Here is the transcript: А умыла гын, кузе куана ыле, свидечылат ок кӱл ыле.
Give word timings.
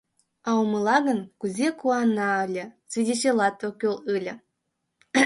А 0.49 0.49
умыла 0.61 0.97
гын, 1.07 1.19
кузе 1.39 1.67
куана 1.79 2.29
ыле, 2.45 2.65
свидечылат 2.91 3.57
ок 3.67 3.75
кӱл 3.79 3.95
ыле. 4.15 4.33